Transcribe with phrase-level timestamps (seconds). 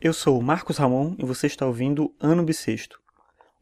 [0.00, 3.00] Eu sou o Marcos Ramon e você está ouvindo Ano Bissexto.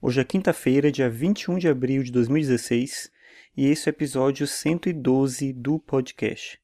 [0.02, 3.10] Hoje é quinta-feira, dia 21 de abril de 2016,
[3.56, 6.60] e esse é o episódio 112 do podcast.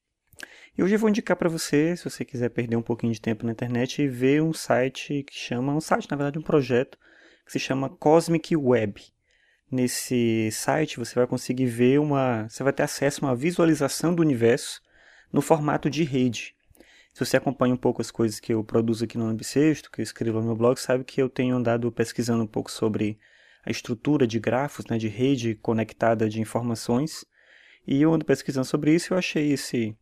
[0.77, 3.47] E hoje eu vou indicar para você, se você quiser perder um pouquinho de tempo
[3.47, 6.95] na internet, ver um site que chama, um site, na verdade, um projeto
[7.43, 9.01] que se chama Cosmic Web.
[9.71, 14.21] Nesse site você vai conseguir ver uma, você vai ter acesso a uma visualização do
[14.21, 14.79] universo
[15.31, 16.55] no formato de rede.
[17.13, 20.03] Se você acompanha um pouco as coisas que eu produzo aqui no Ambissexto, que eu
[20.03, 23.19] escrevo no meu blog, sabe que eu tenho andado pesquisando um pouco sobre
[23.63, 27.23] a estrutura de grafos, né, de rede conectada de informações.
[27.85, 29.95] E eu ando pesquisando sobre isso e eu achei esse,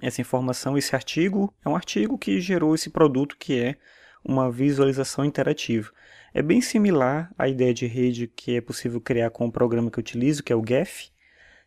[0.00, 3.76] essa informação, esse artigo, é um artigo que gerou esse produto que é
[4.24, 5.90] uma visualização interativa.
[6.32, 9.98] É bem similar à ideia de rede que é possível criar com o programa que
[9.98, 11.10] eu utilizo, que é o GEF,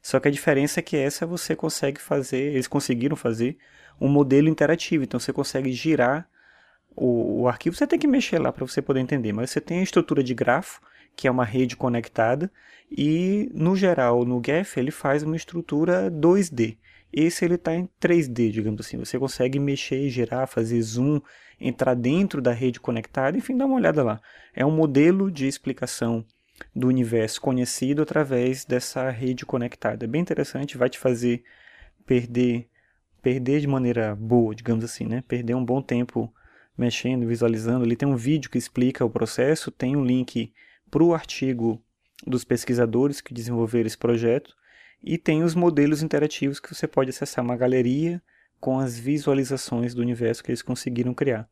[0.05, 3.57] só que a diferença é que essa você consegue fazer, eles conseguiram fazer
[3.99, 6.29] um modelo interativo, então você consegue girar
[6.95, 9.79] o, o arquivo, você tem que mexer lá para você poder entender, mas você tem
[9.79, 10.79] a estrutura de grafo,
[11.15, 12.51] que é uma rede conectada,
[12.87, 16.77] e no geral, no GEF, ele faz uma estrutura 2D.
[17.11, 18.99] Esse ele está em 3D, digamos assim.
[18.99, 21.19] Você consegue mexer, girar, fazer zoom,
[21.59, 24.21] entrar dentro da rede conectada, enfim, dá uma olhada lá.
[24.53, 26.23] É um modelo de explicação
[26.75, 30.05] do universo conhecido através dessa rede conectada.
[30.05, 31.43] É bem interessante, vai te fazer
[32.05, 32.69] perder
[33.21, 35.23] perder de maneira boa, digamos assim, né?
[35.27, 36.31] Perder um bom tempo
[36.77, 37.83] mexendo, visualizando.
[37.83, 40.53] Ali tem um vídeo que explica o processo, tem um link
[40.91, 41.81] para o artigo
[42.25, 44.55] dos pesquisadores que desenvolveram esse projeto
[45.03, 48.21] e tem os modelos interativos que você pode acessar uma galeria
[48.59, 51.49] com as visualizações do universo que eles conseguiram criar.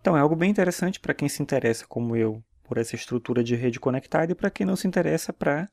[0.00, 3.54] Então é algo bem interessante para quem se interessa, como eu, por essa estrutura de
[3.54, 5.68] rede conectada e para quem não se interessa para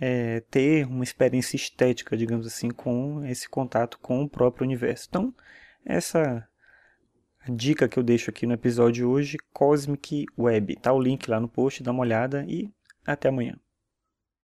[0.00, 5.06] é, ter uma experiência estética, digamos assim, com esse contato com o próprio universo.
[5.08, 5.34] Então,
[5.84, 6.46] essa
[7.48, 10.76] dica que eu deixo aqui no episódio de hoje, Cosmic Web.
[10.76, 12.72] Tá o link lá no post, dá uma olhada e
[13.04, 13.56] até amanhã.